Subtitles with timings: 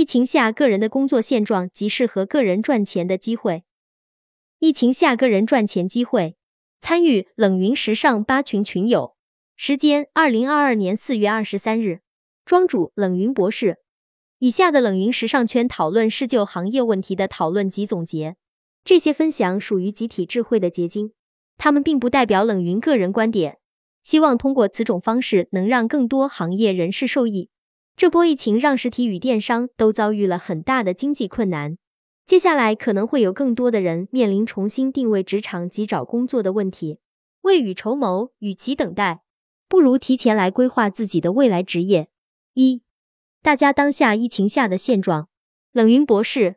[0.00, 3.64] 疫情下个人的工作现状及适合个人赚钱的机会。
[4.58, 6.36] 疫情下个人赚钱机会，
[6.80, 9.14] 参与冷云时尚八群群友。
[9.56, 12.00] 时间：二零二二年四月二十三日。
[12.46, 13.76] 庄主：冷云博士。
[14.38, 18.36] 以下的冷云时尚圈讨论是就行业问题的讨论及总结，
[18.82, 21.12] 这些分享属于集体智慧的结晶，
[21.58, 23.58] 他们并不代表冷云个人观点。
[24.02, 27.50] 希望通过此种方式能让更多行业人士受益。
[28.00, 31.76] 这波疫情让实体与电商都遭遇了很大的经济困难，
[32.24, 36.98] 接下来可能会有更多的人面临重新定位职场及找工作的问题。
[37.42, 39.20] 未雨绸缪，与其等待，
[39.68, 42.08] 不如提前来规划自己的未来职业。
[42.54, 42.80] 一、
[43.42, 45.28] 大家当下疫情下的现状。
[45.72, 46.56] 冷云博士，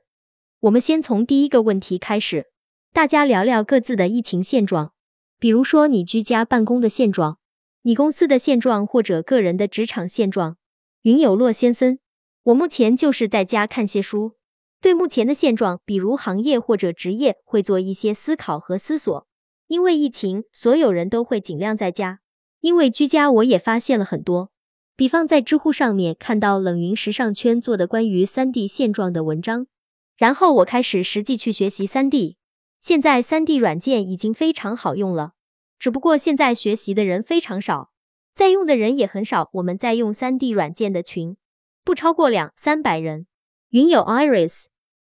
[0.61, 2.45] 我们先从第一个问题开始，
[2.93, 4.93] 大家聊聊各自的疫情现状，
[5.37, 7.37] 比如说你居家办公的现状，
[7.81, 10.55] 你公司的现状，或者个人的职场现状。
[11.03, 11.99] 云有洛先生，
[12.43, 14.35] 我目前就是在家看些书，
[14.79, 19.27] 对目前的现状，比如行业或者职业，会做一些思考和思索。
[19.67, 22.21] 因为疫情，所有人都会尽量在家。
[22.61, 24.51] 因为居家，我也发现了很多，
[24.95, 29.67] 比方在知乎上面看到冷云时尚圈做的关于三 D 现状的文章，
[30.15, 32.37] 然后我开始实际去学习三 D。
[32.79, 35.33] 现在三 D 软件已经非常好用了，
[35.77, 37.91] 只不过现在学习的人非常少。
[38.33, 41.37] 在用的人也很少，我们在用三 D 软件的群
[41.83, 43.27] 不超过两三百人。
[43.69, 44.65] 云友 Iris，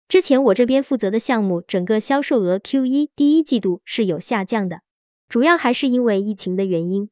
[0.06, 4.80] 之前我这边负责的项目，整个销售额 Q 一第一季度是有下降的，
[5.26, 7.08] 主要还是因为疫情的原因，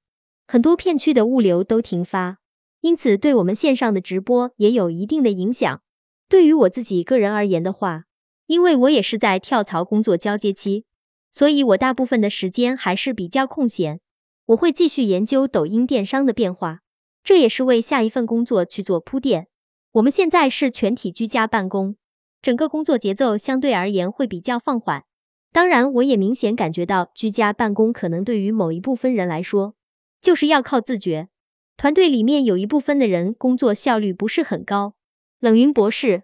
[0.47, 2.39] 很多片区的物流都停发，
[2.83, 5.83] 因此对我们线上的直播也有一定的影响。
[6.29, 8.05] 对于我自己个人而言的话，
[8.47, 10.85] 因为我也是在跳槽工作交接期，
[11.31, 14.01] 所以我大部分的时间还是比较空闲。
[14.47, 16.81] 我会继续研究抖音电商的变化，
[17.23, 19.47] 这也是为下一份工作去做铺垫。
[19.93, 21.97] 我们现在是全体居家办公，
[22.41, 25.05] 整个工作节奏相对而言会比较放缓。
[25.53, 29.75] 当然，我也明显感觉到居家办公可能对于某一部分人来说，
[30.21, 31.28] 就是要靠自觉。
[31.77, 34.95] 团队里面有一部分的人工作效率不是很高。
[35.41, 36.22] 冷云博士，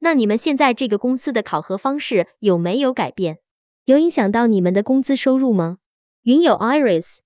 [0.00, 3.38] 那你们现在这个公司的考核方式有没有改变？
[3.84, 5.78] 有影响到你们的工资收入吗？
[6.22, 7.18] 云友 Iris。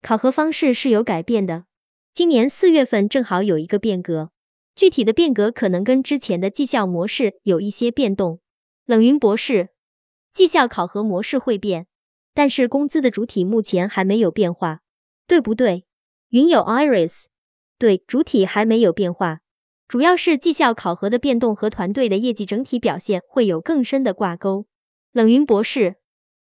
[0.00, 1.64] 考核方式是有改变的，
[2.14, 4.30] 今年四月份正好有一个变革，
[4.74, 8.40] 具体的变革可能跟之前的绩效模式有一些变动。
[8.86, 9.70] 冷云博士，
[10.32, 11.88] 绩效考核模式会变，
[12.32, 14.80] 但是工资的主体目前还没有变化，
[15.26, 15.84] 对不对？
[16.30, 17.24] 云友 Iris，
[17.76, 19.40] 对，主体还没有变化，
[19.88, 24.66] 主要是绩效考核的变动和团队的业绩整体表现会有更深的挂钩。
[25.12, 25.96] 冷云博士，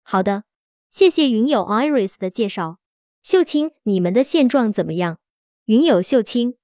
[0.01, 0.45] 好的，
[0.89, 2.77] 谢谢云友 Iris 的介绍。
[3.23, 5.17] 秀清，你们的现状怎么样？
[5.67, 6.55] 云友秀清，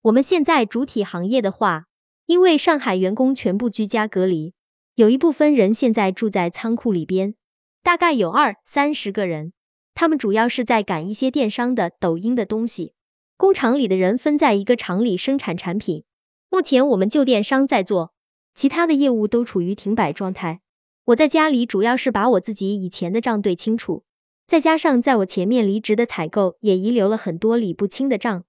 [0.00, 1.84] 我们现在主体行业的话，
[2.24, 4.54] 因为上海员工全部居家隔离，
[4.94, 7.34] 有一部分人现在住在仓库里边，
[7.82, 9.52] 大概有二三十个人，
[9.92, 12.94] 他们主要是在赶一些电商的、抖音的东西。
[13.36, 16.04] 工厂里的人分在一个厂里生产产品，
[16.48, 18.14] 目前我们就电商在做，
[18.54, 20.62] 其他的业务都处于停摆状态。
[21.04, 24.04] 我在家里主要是把我自己以前的账对清楚。
[24.48, 28.44] 再加上在我前面离职的采购也遗留了很多理不清的账，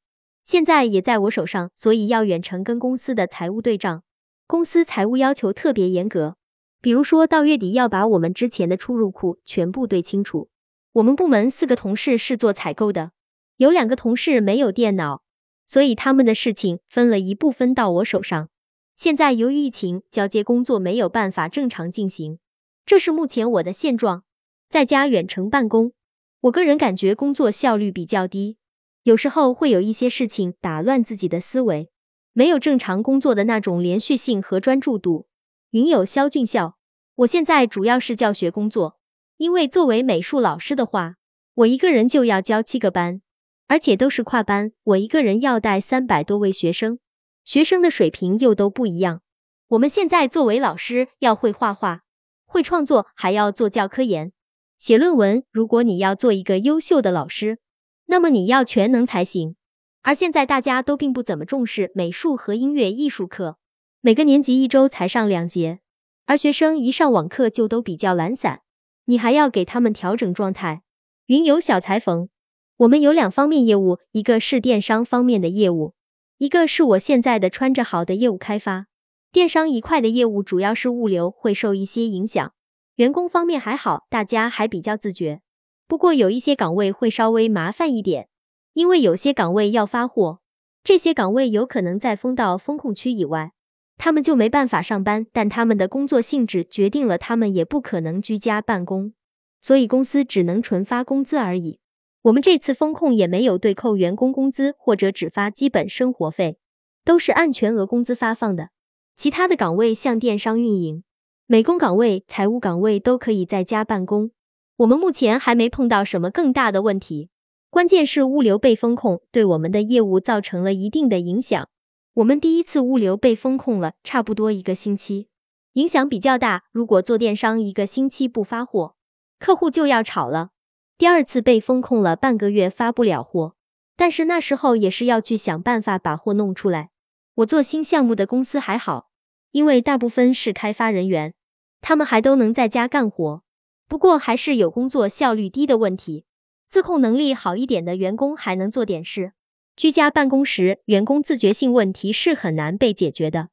[0.46, 4.02] 现在也在我手上，所以要远程跟公司的财务对账。
[4.48, 6.38] 公司财务要求特别严格，
[6.80, 10.50] 比如说到月底要把我们之前的出入库全部对清楚。
[10.94, 13.12] 我们部门四个同事是做采购的，
[13.58, 15.24] 有两个同事没有电脑，
[15.68, 18.48] 所以他们的事情分了一部分到我手上。
[18.96, 22.40] 现在由于疫情，交接工作没有办法正常进行，
[22.86, 24.24] 这是目前我的现状。
[24.70, 25.94] 在家远程办公，
[26.42, 28.58] 我个人感觉工作效率比较低，
[29.02, 31.90] 有时候会有一些事情打乱自己的思维，
[32.34, 35.28] 没有正常工作的那种连续性和专注度。
[35.72, 36.78] 云友肖俊孝，
[37.16, 39.00] 我现在主要是教学工作，
[39.38, 41.16] 因为作为美术老师的话，
[41.56, 43.24] 我一个人就要教七个班，
[43.66, 47.00] 而且都是跨班，我一个人要带三百多位学生，
[47.44, 49.24] 学生的水平又都不一样。
[49.70, 52.02] 我们现在作为老师，要会画画，
[52.46, 54.32] 会创作，还要做教科研。
[54.80, 57.60] 写论文，如果你要做一个优秀的老师，
[58.06, 59.58] 那么你要全能才行。
[60.04, 63.58] 而现在大家都并不怎么重视美术和音乐艺术课，
[64.00, 65.80] 每个年级一周才上两节，
[66.26, 68.62] 而学生一上网课就都比较懒散，
[69.06, 70.84] 你还要给他们调整状态。
[71.26, 72.30] 云游小裁缝，
[72.78, 75.94] 我们有两方面业务，一个是电商方面的业务，
[76.38, 78.88] 一个是我现在的穿着好的业务开发。
[79.34, 82.54] 电商一块的业务主要是物流会受一些影响。
[83.00, 85.40] 员工方面还好，大家还比较自觉。
[85.88, 88.28] 不过有一些岗位会稍微麻烦一点，
[88.74, 90.42] 因为有些岗位要发货，
[90.84, 93.54] 这些岗位有可能在封到风控区以外，
[93.98, 99.14] 他们就没办法上班，但他们的工作性质决定了他们也不可能居家办公，
[99.62, 101.80] 所以公司只能纯发工资而已。
[102.24, 106.58] 我们这次风控也没有对扣员工工资，或者只发基本生活费，
[107.06, 108.72] 都是按全额工资发放的。
[109.16, 111.06] 其他的岗位像电商运营、
[111.52, 114.30] 美工岗位、财务岗位都可以在家办公。
[114.78, 117.32] 我们目前还没碰到什么更大的问题，
[117.72, 121.68] 关键是物流被风控，对我们的业务造成了一定的影响。
[122.14, 125.28] 我们第一次物流被风控了差不多一个星期，
[125.74, 126.66] 影响比较大。
[126.72, 128.94] 如果做电商一个星期不发货，
[129.40, 130.52] 客户就要吵了。
[131.00, 133.56] 第二次被风控了半个月发不了货，
[133.98, 136.92] 但是那时候也是要去想办法把货弄出来。
[137.38, 139.10] 我做新项目的公司还好，
[139.50, 141.34] 因为大部分是开发人员，
[141.82, 143.44] 他们还都能在家干活。
[143.88, 146.26] 不过还是有工作效率低的问题，
[146.68, 149.34] 自控能力好一点的员工还能做点事。
[149.76, 153.50] 居家办公时，员工自觉性问题是很难被解决的。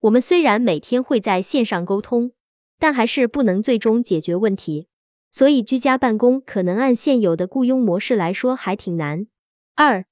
[0.00, 2.32] 我们虽然每天会在线上沟通，
[2.78, 4.88] 但还是不能最终解决问题。
[5.32, 9.26] 所以，居家办公可能按现有的雇佣模式来说还挺难。
[9.74, 10.04] 二，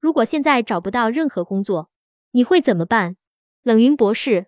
[0.00, 1.90] 如果现在找不到任何工作，
[2.32, 3.16] 你会怎么办？
[3.62, 4.46] 冷云博士，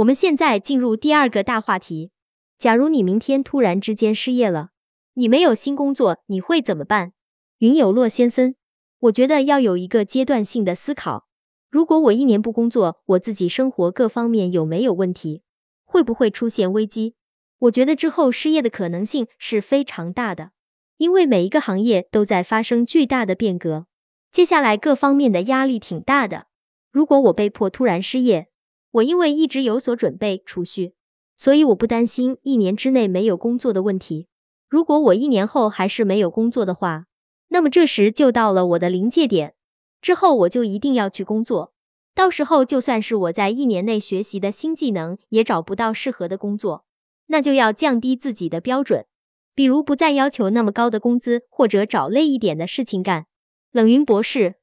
[0.00, 2.10] 我们现在进入第二个大话题。
[2.58, 4.70] 假如你明天突然之间失业了，
[5.12, 7.12] 你没有新工作，你会怎么办？
[7.58, 8.54] 云有洛先生，
[9.00, 11.26] 我觉得要有一个阶段性的思考。
[11.68, 15.42] 如果我一年不工作，我自己生活各方面有没有问题？
[15.84, 17.14] 会不会出现危机？
[17.58, 20.52] 我觉得之后失业的可能性是非常大的，
[20.96, 23.86] 因为每一个行业都在发生巨大的变革，
[24.32, 26.46] 接下来各方面的压力挺大的。
[26.90, 28.48] 如果我被迫突然失业，
[28.92, 30.94] 我因为一直有所准备储蓄，
[31.36, 34.26] 所以我不担心一年之内没有工作的问题。
[34.68, 37.06] 如果我一年后还是没有工作的话，
[37.48, 39.54] 那么这时就到了我的临界点，
[40.00, 41.72] 之后我就一定要去工作。
[42.14, 46.84] 到时候就算是我在一年内学习的新技能，也找不到适合的工作。
[47.26, 49.06] 那就要降低自己的标准，
[49.54, 53.26] 比如不再要求那么高的工资，或者找累一点的事情干。
[53.70, 54.56] 冷云博士，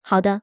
[0.00, 0.42] 好的，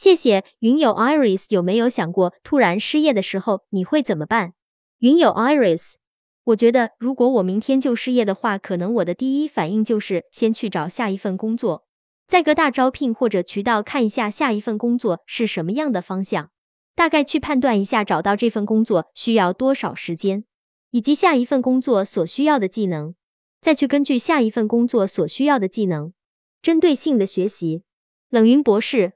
[0.00, 0.46] 谢谢。
[0.60, 4.54] 云友 Iris 有没有想过，突然失业的时候你会怎么办？
[5.00, 5.96] 云友 Iris，
[6.44, 11.84] 我觉得如果我明天就失业的话，可能我的第一反应就是先去找下一份工作，
[12.26, 16.50] 在各大招聘或者渠道看一下下一份工作是什么样的方向，
[16.94, 20.44] 大概去判断一下找到这份工作需要多少时间。
[20.92, 23.14] 以及下一份工作所需要的技能，
[23.60, 26.14] 再去根据下一份工作所需要的技能，
[26.62, 27.82] 针对性的学习。
[28.30, 29.12] 冷云博士，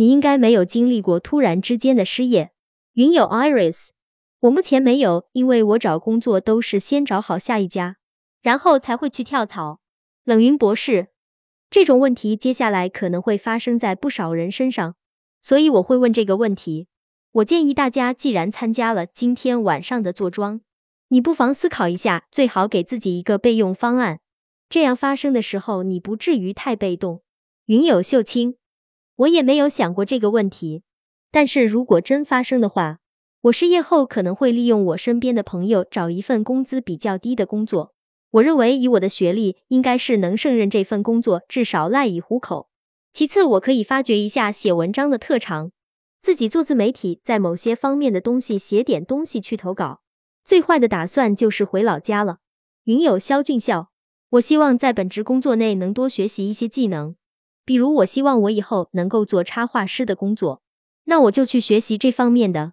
[0.00, 2.52] 你应该没有经历过突然之间的失业。
[2.94, 3.90] 云友 Iris，
[4.40, 7.98] 我目前没有，因为我找工作都是先找好下一家，
[8.40, 9.82] 然后才会去跳槽。
[10.24, 11.08] 冷云博士，
[11.68, 14.94] 这种问题接下来可能会发生在不少人身上，
[15.42, 16.88] 所以我会问这个问题。
[17.32, 20.62] 我建议大家，既然参加了今天晚上的坐庄。
[21.08, 24.20] 你不妨思考一下，最好给自己一个备用方案，
[24.70, 27.20] 这样发生的时候你不至于太被动。
[27.66, 28.56] 云有秀清，
[29.20, 30.82] 我也没有想过这个问题，
[31.30, 33.00] 但是如果真发生的话，
[33.42, 37.92] 我失业后可能会利用我身边的朋友找一份工资比较低的工作。
[38.30, 42.70] 我认为以我的学历，应该是能胜任这份工作，至少赖以糊口。
[43.12, 45.72] 其次，我可以发掘一下写文章的特长，
[46.22, 50.00] 自己做自媒体，在某些方面的东西写点东西去投稿。
[50.44, 52.38] 最坏的打算就是回老家了。
[52.84, 53.90] 云友肖俊笑，
[54.30, 57.16] 我希望在本职工作内能多学习一些技能，
[57.70, 60.60] 比如我希望我以后能够做插画师的工作，
[61.04, 62.72] 那我就去学习这方面的。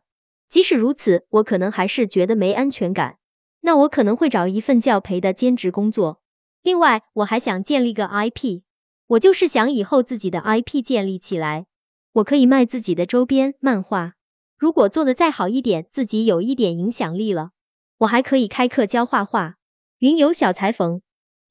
[0.50, 3.20] 即使如此，我可能还是觉得没安全感，
[3.62, 6.24] 那我可能会找一份教培的兼职工作。
[6.64, 8.64] 另外，我还想建立个 IP，
[9.10, 11.68] 我就是想以后自己的 IP 建立起来，
[12.14, 14.14] 我可以卖自己的周边漫画。
[14.58, 17.52] 如果做的再好一点，自己有一点影响力了。
[18.00, 19.58] 我还可以开课教画画。
[20.00, 21.02] 云游小裁缝，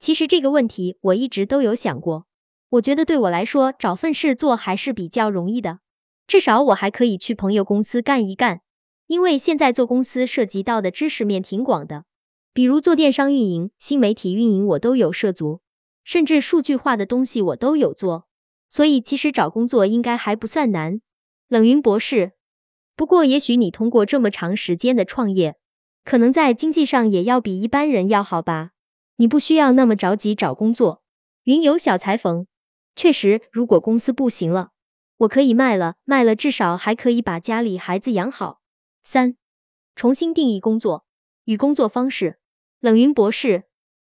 [0.01, 2.27] 其实这个问题我一直都有想过。
[2.71, 5.79] 我觉得对我来说，找份事做还是比较容易的，
[6.27, 8.63] 至少我还可以去朋友公司干一干。
[9.07, 12.07] 因为现在做公司涉及到的知识面挺广的，
[12.53, 15.61] 比如做电商运营、新媒体运营，我都有涉足，
[16.03, 18.27] 甚至数据化的东西我都有做。
[18.69, 21.01] 所以其实找工作应该还不算难。
[21.47, 22.33] 冷云博士，
[22.97, 25.55] 不过也许你通过这么长时间的创业。
[26.05, 28.71] 可能在经济上也要比一般人要好吧？
[29.17, 31.03] 你不需要那么着急找工作。
[31.45, 32.47] 云游小裁缝，
[32.97, 34.71] 确实，如果公司不行了，
[35.19, 38.63] 我可以卖了，卖了至少还可以把家里孩子养好。
[39.05, 39.37] 三，
[39.95, 41.05] 重新定义工作
[41.45, 42.39] 与工作方式。
[42.81, 43.65] 冷云博士，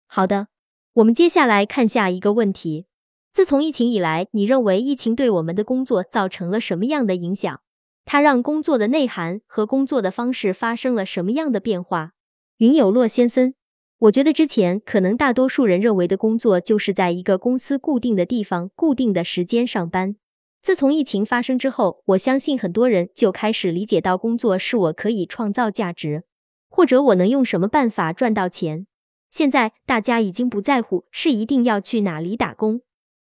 [0.05, 0.48] 好的，
[0.93, 2.86] 我们接下来看下一个问题。
[3.34, 7.62] 自从疫情以来，你认为疫情对我们的工作造成了什么样的影响？
[8.05, 12.13] 它让工作的内涵和工作的方式发生了什么样的变化？
[12.57, 13.53] 云有洛先生，
[14.00, 20.16] 我觉得之前可能大多数人认为的工作就是在一个公司固定的地方、固定的时间上班。
[20.62, 26.25] 自从疫情发生之后，我相信很多人就开始理解到，工作是我可以创造价值，
[26.70, 28.86] 或者我能用什么办法赚到钱。
[29.32, 32.82] 现在大家已经不在乎是一定要去哪里打工。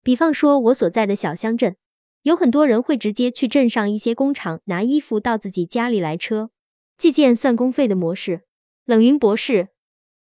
[0.03, 1.77] 比方说，我所在的小乡镇，
[2.21, 6.51] 有很多人会直接去镇上一些工厂拿衣服到自己家里来车，
[6.95, 8.41] 计件算工费的模式。
[8.85, 9.69] 冷云博士，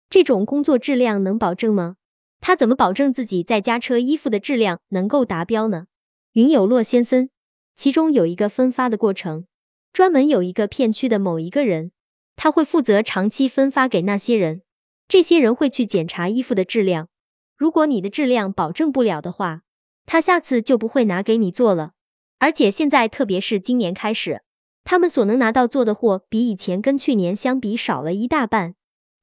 [0.10, 1.96] 这种工作质量能保证吗？
[2.40, 5.88] 他怎么保证自己在家车衣服的质量能够达标呢？
[6.34, 7.30] 云有洛先生，
[7.76, 9.46] 其中有一个分发的过程，
[9.92, 11.92] 专门有一个片区的某一个人，
[12.36, 14.62] 他会负责长期分发给那些人，
[15.08, 17.10] 这些人会去检查衣服的质量，
[17.58, 19.62] 如果你的质量保证不了的话。
[20.10, 21.92] 他下次就不会拿给你做了，
[22.40, 24.42] 而且现在，特别是今年开始，
[24.86, 28.76] 他们所能拿到做的货比以前跟去年相比少了一大半。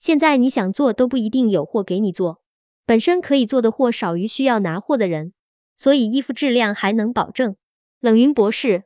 [0.05, 2.43] 现在你想做都不一定有货给你做，
[2.85, 5.33] 本身可以做的货少于需要拿货的人，
[5.79, 7.57] 所以衣服质量还能保证。
[8.01, 8.83] 冷云博士，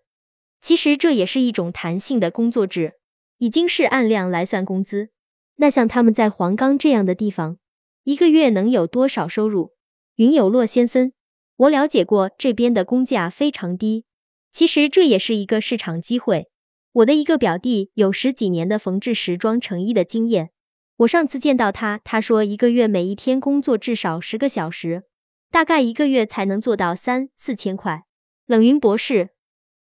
[0.63, 2.93] 其实这也是一种弹性的工作制，
[3.39, 5.09] 已经是按量来算工资。
[5.57, 7.59] 那像他们在黄冈这样的地方，
[8.05, 9.73] 一个月能有多少收入？
[10.15, 11.13] 云有洛先生。
[11.57, 14.05] 我了解过这边的工价非常低，
[14.53, 16.47] 其实这也是一个市场机会。
[16.93, 20.51] 我的一个表弟有十几年的缝制时装成衣的经验，
[20.99, 25.05] 我上次见到他，他说一个月每一天工作至少十个小时，
[25.49, 28.03] 大概一个月才能做到三四千块。
[28.47, 29.29] 冷云博士，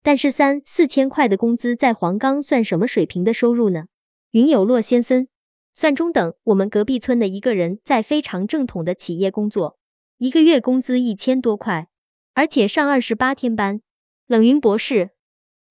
[0.03, 3.87] 但是三四千块的工资在黄冈算什么水平的收入呢？
[4.33, 5.29] 云有洛先生，
[5.73, 6.35] 算中等。
[6.45, 9.79] 我们隔壁村的一个人在非常正统的企业工作。
[10.19, 11.89] 一个月工资一千多块，
[12.35, 13.81] 而且上二十八天班。
[14.27, 15.13] 冷云博士，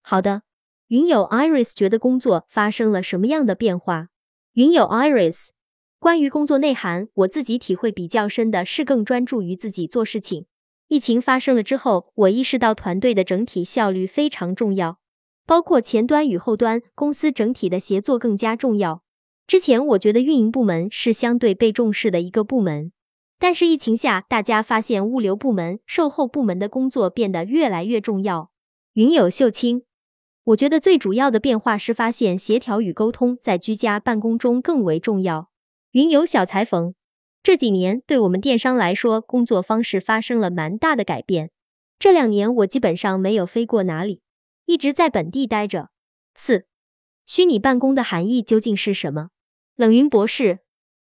[0.01, 0.41] 好的。
[0.88, 4.08] 云友 Iris 觉得工作发生了什么样的变化？
[4.57, 5.49] 云友 Iris，
[5.99, 10.47] 关于工作内涵，我自己体会比较深的是更专注于自己做事情。
[10.87, 14.97] 疫情发生了之后，我意识到团队的整体效率非常重要，
[15.45, 19.03] 包括前端与后端，公司整体的协作更加重要。
[19.45, 22.91] 之前我觉得运营部门是相对被重视的一个部门。
[23.37, 28.49] 但是疫情下，大家发现物流部门、售后部门的工作变得越来越重要。
[28.93, 29.83] 云友秀清，
[30.47, 35.49] 我觉得最主要的变化是发现协调与沟通在居家办公中更为重要。
[35.91, 36.93] 云游小裁缝，
[37.43, 41.51] 这几年对我们电商来说，工作方式发生了蛮大的改变。
[41.99, 44.21] 这两年我基本上没有飞过哪里，
[44.65, 45.89] 一直在本地待着。
[46.33, 46.65] 四，
[47.25, 49.31] 虚拟办公的含义究竟是什么？
[49.75, 50.59] 冷云博士。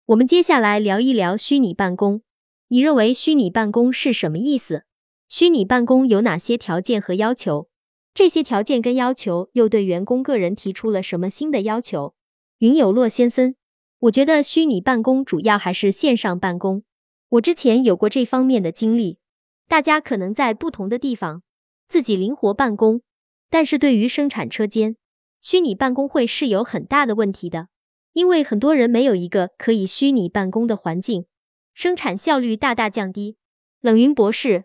[0.04, 2.20] 我们接下来聊一聊虚拟办公。
[2.68, 4.84] 你认为虚拟办公是什么意思？
[5.26, 7.70] 虚拟办公有哪些条件和要求？
[8.14, 12.14] 这些条件跟要求又对员工个人提出了什么新的要求？
[12.58, 13.54] 云有洛先生，
[14.00, 16.84] 我觉得虚拟办公主要还是线上办公。
[17.30, 19.18] 我之前有过这方面的经历。
[19.66, 21.42] 大家可能在不同的地方
[21.88, 23.00] 自己灵活办公，
[23.48, 24.96] 但是对于生产车间，
[25.40, 27.68] 虚拟办公会是有很大的问题的。
[28.12, 31.24] 因为很多人没有一个可以虚拟办公的环境，
[31.72, 33.38] 生产效率大大降低。
[33.80, 34.64] 冷云博士，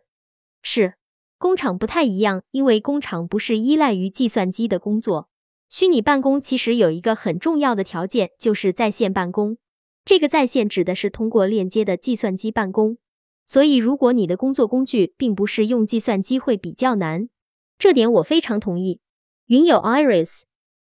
[0.61, 0.95] 是
[1.37, 5.29] 工厂不太一样，因为工厂不是依赖于计算机的工作。
[5.69, 9.57] 虚拟办公其实有一个很重要的条件，就是在线办公。
[10.03, 12.97] 这个在线指的是通过链接的计算机办公。
[13.45, 17.29] 所以，如果你的工作工具并不是用计算机，会比较难。
[17.77, 18.99] 这点我非常同意。
[19.47, 20.41] 云友 Iris。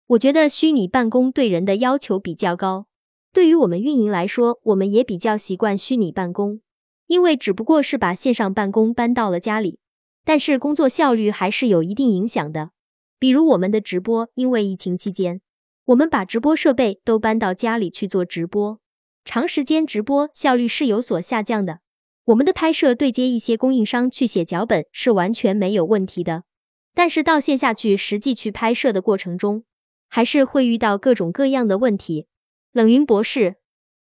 [0.09, 2.87] 我觉得虚拟办公对人的要求比较高。
[3.33, 6.61] 对于我们运营来说，我们也比较习惯虚拟办公，
[7.07, 9.79] 因为只不过是把线上办公搬到了家里，
[10.25, 12.71] 但是工作效率还是有一定影响的。
[13.19, 15.41] 比如我们的直播，因为疫情期间，
[15.85, 18.81] 我们把直播设备都搬到家里去做直播，
[19.25, 21.81] 长时间直播效率是有所下降的。
[22.27, 26.45] 我们的拍摄对接一些供应商去写脚本是完全没有问题的，
[26.95, 29.65] 但是到线下去实际去拍摄的过程中，
[30.09, 32.27] 还是会遇到各种各样的问题。
[32.73, 33.57] 冷云博士，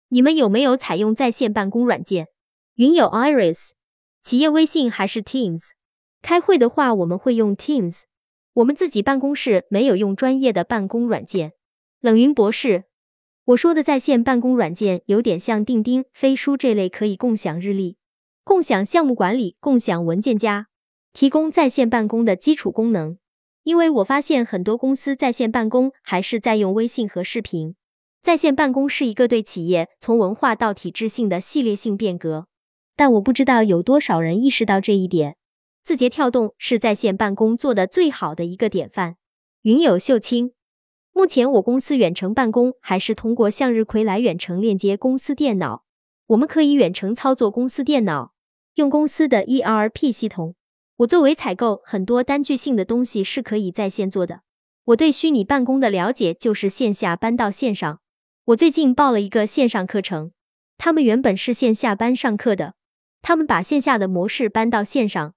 [0.10, 2.28] 你们有没有采用在线办公软件？
[2.76, 3.72] 云有 Iris，
[4.22, 5.72] 企业微信还是 Teams？
[6.24, 8.04] 开会的话，我们会用 Teams。
[8.54, 11.52] 我们自己办公室没有用专业的办公软件。
[12.00, 12.86] 冷云博士，
[13.44, 17.98] 我说的在线办公软件有点像钉钉、飞书这类可以共享日历、
[18.46, 20.68] 共享项目管理、共享文件夹，
[21.12, 23.18] 提供在线办公的基础功能。
[23.64, 27.76] 因为我发现很多公司在线办公还是在用微信和视频。
[28.22, 32.48] 在线办公是一个对企业从文化到体制性的系列性变革，
[32.96, 35.36] 但我不知道有多少人意识到这一点。
[35.84, 39.18] 字节跳动是在线办公做的最好的一个典范。
[39.64, 40.54] 云友秀清，
[41.12, 45.84] 目前我公司远程办公还是通过向日葵来远程链接公司电脑。
[46.28, 48.34] 我们可以远程操作公司电脑，
[48.76, 50.56] 用公司的 ERP 系统。
[50.98, 54.44] 我作为采购，很多单据性的东西是可以在线做的。
[54.86, 58.00] 我对虚拟办公的了解就是线下搬到线上。
[58.46, 60.32] 我最近报了一个线上课程，
[60.78, 62.76] 他们原本是线下班上课的，
[63.22, 65.34] 他们把线下的模式搬到线上。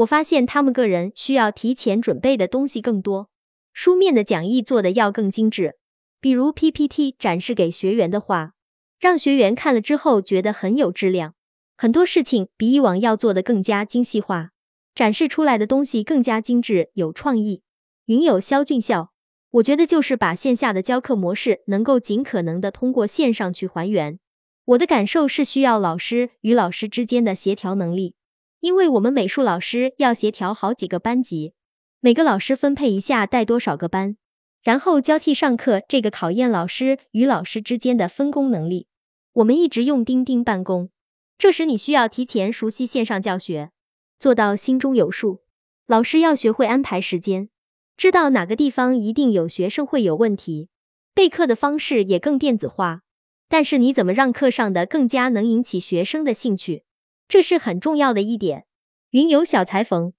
[0.00, 3.28] 我发现他们个人需要提前准备的东西更多，
[3.72, 5.76] 书面的讲义做的要更精致，
[6.20, 8.52] 比如 PPT 展示给学员的话。
[8.98, 11.34] 让学员看了之后觉得很有质量，
[11.78, 14.50] 很多事情比以往要做的更加精细化，
[14.94, 17.62] 展示出来的东西更加精致有创意。
[18.04, 19.12] 云有肖俊笑，
[19.52, 24.18] 我觉得就是把线下的教课模式能够尽可能的通过线上去还原。
[24.66, 28.14] 我的感受是需要老师与老师之间的协调能力，
[28.60, 31.54] 因为我们美术老师要协调好几个班级，
[32.00, 34.16] 每个老师分配一下带多少个班，
[34.62, 38.86] 然后交替上课，这个考验老师与老师之间的分工能力。
[39.32, 40.90] 我们一直用钉钉办公，
[41.38, 43.70] 这时你需要提前熟悉线上教学，
[44.18, 45.40] 做到心中有数。
[45.86, 47.48] 老师要学会安排时间，
[47.96, 50.68] 知道哪个地方一定有学生会有问题。
[51.14, 53.00] 备课的方式也更电子化，
[53.48, 56.84] 但是你怎么让课上的更加能引起学生的兴趣，
[57.30, 58.66] 这是很重要的一点。
[59.10, 60.12] 云游小裁缝，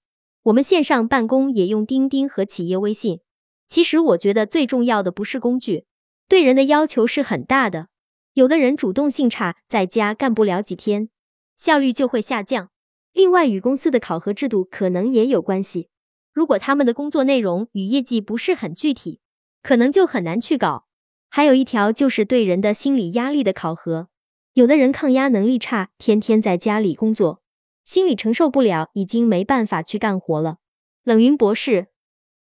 [0.44, 3.20] 我们线上办公也用钉钉和企业微信。
[3.68, 5.84] 其实我觉得最重要的不是工具，
[6.26, 7.88] 对人的要求是很大的。
[8.32, 11.10] 有的人主动性差，在家干不了几天，
[11.58, 12.70] 效率就会下降。
[13.12, 15.90] 另外，与公司的考核制度可能也有关系。
[16.32, 19.20] 如果他们的工作内容与业绩不是很具体，
[19.62, 20.86] 可能就很难去搞。
[21.28, 24.08] 还有一条就是对人的心理压力的考核。
[24.54, 27.40] 有的人抗压能力差，天天在家里工作，
[27.84, 30.58] 心理承受不了，已经没办法去干活了。
[31.04, 31.86] 冷云博士，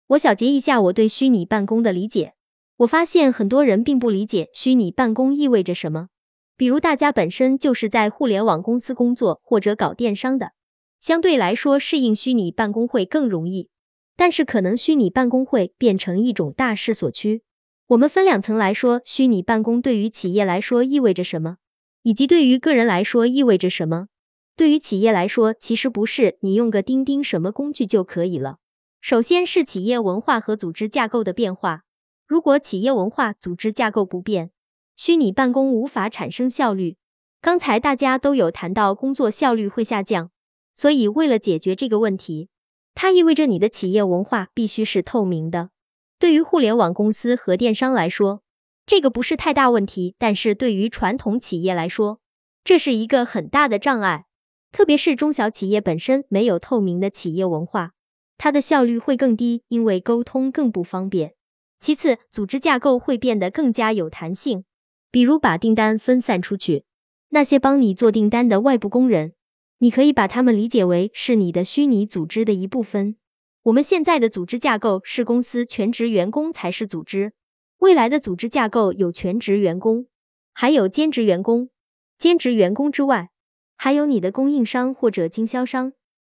[0.08, 2.34] 我小结一下我对虚拟办公的理解。
[2.80, 6.10] 我发现很多人并不理解虚拟办公意味着什么。
[6.58, 10.52] 比如大家本身就是在互联网公司工作或者搞电商的，
[11.00, 13.70] 相对来说适应虚拟办公会更容易。
[14.18, 17.44] 但是可能虚拟办公会变成一种大势所趋。
[17.88, 21.58] 我们分两层来说，虚拟办公对于企业来说意味着什么，
[22.04, 24.08] 以及对于个人来说意味着什么。
[24.56, 28.58] 对于企业来说，其实不是你用个钉钉什么工具就可以了。
[29.00, 31.84] 首先是企业文化和组织架构的变化。
[32.28, 34.52] 如果企业文化、组织架构不变，
[34.96, 36.98] 虚拟办公无法产生效率。
[37.42, 40.30] 刚才大家都有谈到工作效率会下降，
[40.76, 42.50] 所以为了解决这个问题，
[42.94, 45.72] 它意味着你的企业文化必须是透明的。
[46.20, 48.44] 对于互联网公司和电商来说，
[48.86, 52.20] 这个不是太大问题，但是对于传统企业来说，
[52.64, 54.26] 这是一个很大的障碍。
[54.72, 57.92] 特别是中小企业本身没有透明的企业文化，
[58.38, 61.34] 它的效率会更低，因为沟通更不方便。
[61.80, 64.64] 其次，组织架构会变得更加有弹性，
[65.10, 66.86] 比如把订单分散出去。
[67.30, 69.34] 那些帮你做订单的外部工人，
[69.80, 73.16] 你可以把他们理解为是你的虚拟组织的一部分。
[73.64, 77.34] 我们现在的组织架构是公司全职员工才是组织，
[77.82, 80.06] 未来的组织架构有全职员工，
[80.54, 81.72] 还有兼职员工。
[82.20, 83.32] 兼职员工之外，
[83.76, 85.94] 还有你的供应商或者经销商，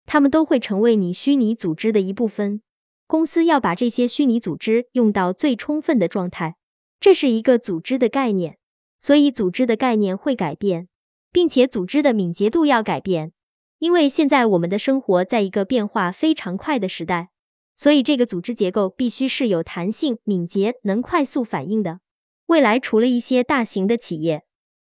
[0.08, 2.64] 他们都会成为你虚拟组织的一部分。
[3.06, 6.56] 公司要把这些虚拟组织用到最充分的状态，
[7.00, 8.58] 这是一个组织的概念，
[9.00, 10.88] 所以组织的概念会改变，
[11.32, 13.34] 并且组织的敏捷度要改变，
[13.78, 17.30] 因为现在我们的生活在一个变化非常快的时代，
[17.76, 22.00] 所以这个组织结构必须是有弹性、敏捷、能快速反应的。
[22.48, 24.44] 未来除了一些大型的企业，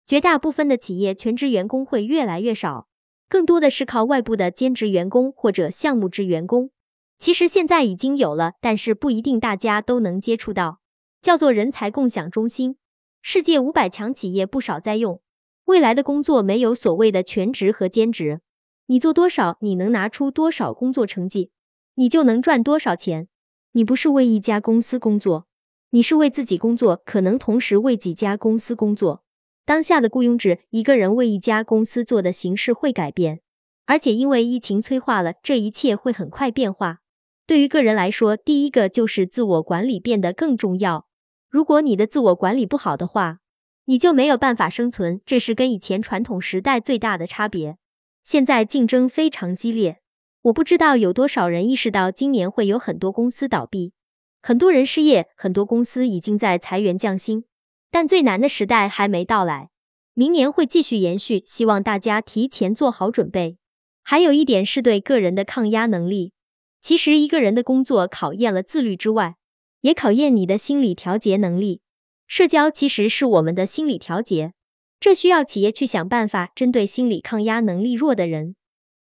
[0.07, 2.88] 绝大部分的企业全职员工会越来越少，
[3.29, 6.70] 更多的是靠外部的兼职员工或者项目制员工。
[7.18, 10.79] 其实现在已经有了，但是不一定大家都能接触到，
[11.20, 12.77] 叫做人才共享中心。
[13.20, 15.20] 世界五百强企业不少在用。
[15.64, 18.40] 未来的工作没有所谓的全职和兼职，
[18.87, 21.51] 你做多少，你能拿出多少工作成绩，
[21.99, 23.27] 你就能赚多少钱。
[23.73, 25.49] 你不是为一家公司工作，
[25.91, 29.25] 你是为自己工作，可能同时为几家公司工作。
[29.65, 33.41] 当下的雇佣制，一个人为一家公司做的形式会改变，
[33.87, 37.01] 而且因为疫情催化了，这一切会很快变化。
[37.49, 41.09] 对于个人来说，第一个就是自我管理变得更重要。
[41.51, 43.41] 如果你的自我管理不好的话，
[43.87, 47.77] 你就没有办法生存，这是跟以前传统时代最大的差别。
[48.23, 50.01] 现在竞争非常激烈，
[50.42, 53.92] 我不知道有多少人意识到今年会有很多公司倒闭，
[54.40, 57.44] 很多人失业，很多公司已经在裁员降薪。
[57.90, 59.70] 但最难的时代还没到来，
[60.14, 63.59] 明年会继续延续，希望大家提前做好准备。
[64.03, 66.33] 还有一点是对个人的抗压能力。
[66.81, 69.37] 其实，一个人的工作考验了自律之外，
[69.81, 71.81] 也考验你的心理调节能力。
[72.27, 74.53] 社交其实是我们的心理调节，
[75.01, 78.55] 这需要企业去想办法针对心理抗压能力弱的人，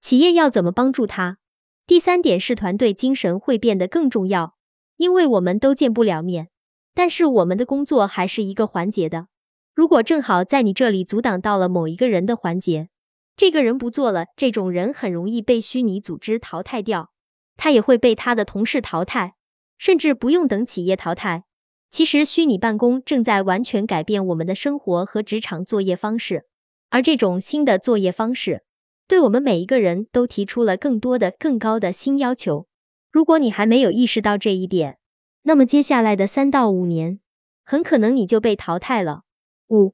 [0.05, 1.39] 企业要怎么帮助他？
[1.87, 4.55] 第三点是团队精神会变得更重要，
[4.97, 6.49] 因为我们都见不了面，
[6.93, 9.29] 但是我们的工作还是一个环节的。
[9.73, 12.89] 如果正好在你这里阻挡到了某一个人的环节，
[13.35, 17.09] 这个人不做了，这种人很容易被虚拟组织淘汰掉，
[17.57, 19.33] 他也会被他的同事淘汰，
[19.79, 21.45] 甚至不用等企业淘汰。
[21.89, 26.45] 其实，虚拟办公正在完全改变我们的生活和职场作业方式，
[26.91, 28.64] 而这种新的作业方式，
[29.07, 32.67] 对我们每一个人都提出了更多的、更高的新要求。
[33.11, 34.97] 如果你还没有意识到这一点，
[35.43, 37.19] 那么接下来的三到五年，
[37.63, 39.21] 很可能你就被淘汰了。
[39.67, 39.93] 五，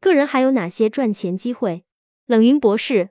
[0.00, 1.84] 个人还有哪些赚钱机会？
[2.26, 3.10] 冷云博士，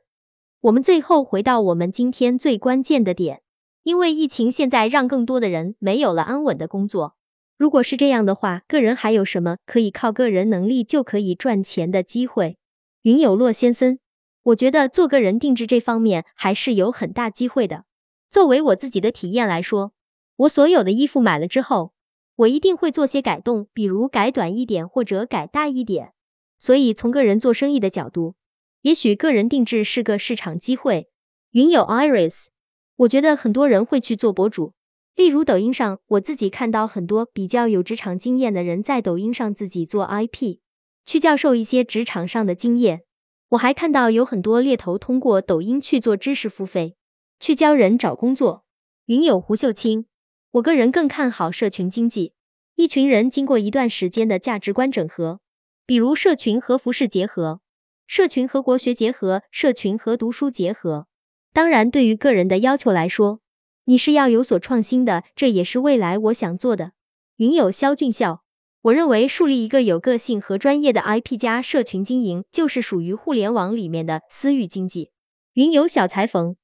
[0.62, 3.42] 我们最后回到我们今天最关键的点，
[3.84, 7.16] 因为疫情现在让更多的人没有了安稳的工作。
[7.58, 12.58] 如果是这样的话，个人还有什么可以靠个人能力就可以赚钱的机会？
[13.02, 14.00] 云有洛先生，
[14.44, 17.86] 我觉得做个人定制这方面还是有很大机会的。
[18.30, 19.94] 作为我自己的体验来说，
[20.38, 21.94] 我所有的衣服买了之后。
[22.38, 26.14] 我一定会做些改动，比如改短一点或者改大一点。
[26.58, 28.36] 所以从个人做生意的角度，
[28.82, 31.10] 也许个人定制是个市场机会。
[31.52, 32.48] 云友 Iris，
[32.96, 34.74] 我觉得很多人会去做博主，
[35.16, 40.60] 例如抖音上，我自己看到很多比较有职场经验的人在抖音上自己做 IP，
[41.06, 43.04] 去教授一些职场上的经验。
[43.52, 46.96] 我还看到有很多猎头通过抖音去做知识付费，
[47.38, 48.64] 去教人找工作。
[49.08, 50.06] 云友胡秀清。
[50.52, 52.34] 我个人更看好社群经济，
[52.76, 55.42] 一群人经过一段时间的价值观整合，
[55.86, 57.60] 比如社群和服饰结合，
[58.08, 61.08] 社群和国学结合，社群和读书结合。
[61.52, 63.42] 当然，对于个人的要求来说，
[63.84, 66.94] 你是要有所创新的，这也是未来我想做的。
[67.36, 68.44] 云友肖俊孝，
[68.84, 75.12] 我认为树立一个有个性和专业的 IP 加社群经营，就是属于互联网里面的私域经济。
[75.54, 76.56] 云游小裁缝，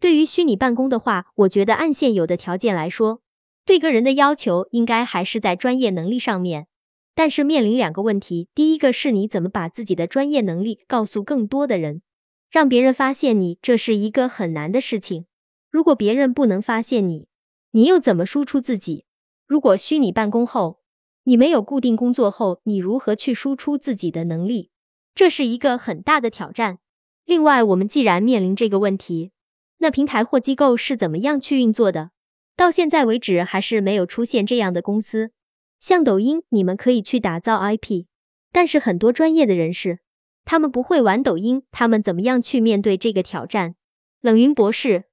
[0.00, 3.20] 对于虚拟办公的话，我觉得按现有的条件来说。
[3.66, 6.66] 对个人的要求应该还是在专业能力上面，
[7.14, 8.48] 但是面临两个问题。
[8.54, 12.00] 第一个是你怎么把自己的专业能力告诉更多的人，
[12.50, 15.26] 让别人发现你，这是一个很难的事情。
[15.70, 17.28] 如果别人不能发现你，
[17.72, 19.04] 你又怎么输出自己？
[19.46, 20.80] 如果虚拟办公后，
[21.28, 24.70] 你没有固定工作后，你如何去输出自己的能力？
[25.12, 26.78] 这是一个很大的挑战。
[27.24, 29.32] 另外，我们既然面临这个问题，
[29.78, 32.12] 那平台或机构是怎么样去运作的？
[32.54, 35.32] 到现在为止，还是没有出现这样的公司。
[35.80, 38.04] 像抖音，你们可以去打造 IP，
[38.52, 39.98] 但是很多专业的人士，
[40.44, 43.74] 他们不会玩抖音，他们怎么样去面对这个挑战？
[44.20, 45.06] 冷云博士，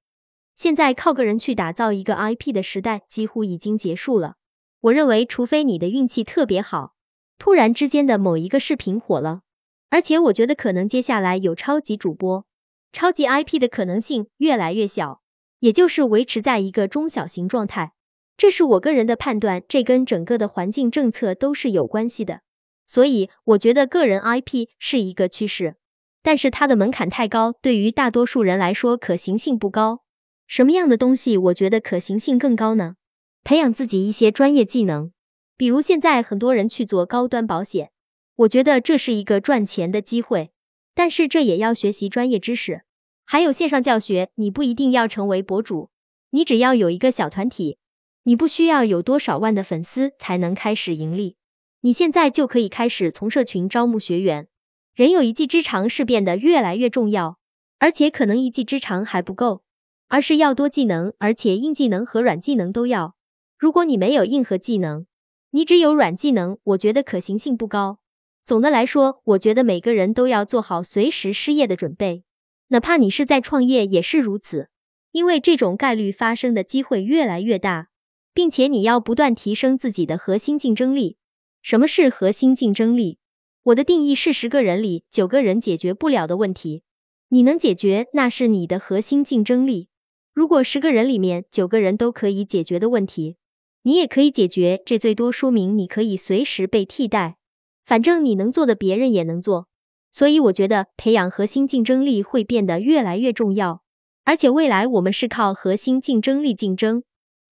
[0.54, 4.36] 现在靠个人去打造一个 IP 的时代几乎已经结束了。
[4.84, 6.94] 我认为，除非你的运气特别好，
[7.38, 9.40] 突然之间的某一个视频火了，
[9.88, 12.44] 而且我觉得可能接下来有超级主播、
[12.92, 15.22] 超级 IP 的可能性越来越小。
[15.60, 17.94] 也就是维持在一个中小型状态，
[18.36, 22.42] 这是我个人的判断，这跟整个的环境政策都是有关系的。
[22.86, 25.76] 所以我觉得个人 IP 是一个趋势，
[26.22, 30.02] 但是它的门槛太高，对于大多数人来说可行性不高。
[30.46, 32.96] 什么样的东西我觉得可行性更高呢？
[33.44, 35.12] 培养自己一些专业技能，
[35.58, 37.90] 比如现在很多人去做高端保险，
[38.36, 40.50] 我觉得这是一个赚钱的机会，
[40.94, 42.84] 但是这也要学习专业知识。
[43.26, 45.90] 还有线上教学，你不一定要成为博主，
[46.30, 47.76] 你只要有一个小团体，
[48.22, 51.36] 你不需要有多少万的粉丝才能开始盈利，
[51.82, 54.48] 你现在就可以开始从社群招募学员。
[54.94, 57.38] 人有一技之长是变得越来越重要，
[57.78, 59.62] 而且可能一技之长还不够，
[60.08, 63.14] 而是要多技能，而且硬技能和软技能都要。
[63.64, 65.06] 如果你没有硬核技能，
[65.52, 67.98] 你只有软技能，我觉得可行性不高。
[68.44, 72.24] 总的来说，我觉得每个人都要做好随时失业的准备。
[72.68, 74.68] 哪怕你是在创业也是如此，
[75.12, 77.88] 因为这种概率发生的机会越来越大，
[78.34, 81.16] 并且你要不断提升自己的核心竞争力。
[81.62, 83.16] 什么是核心竞争力？
[83.62, 86.82] 我的定义是十个人里九个人解决不了的问题，
[87.30, 89.88] 你能解决，那是你的核心竞争力。
[90.34, 93.38] 如果十个人里面九个人都可以解决的问题，
[93.86, 97.36] 你也可以解决，这最多说明你可以随时被替代。
[97.84, 99.68] 反正你能做的，别人也能做。
[100.10, 103.82] 所以我觉得培养核心竞争力会变得越来越重要，
[104.24, 107.02] 而且未来我们是靠核心竞争力竞争，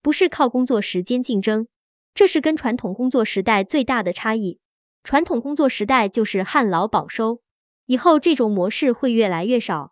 [0.00, 1.66] 不是靠工作时间竞争。
[2.14, 4.58] 这是跟传统工作时代最大的差异。
[5.04, 7.40] 传统工作时代就是旱涝保收，
[7.86, 9.91] 以后这种模式会越来越少。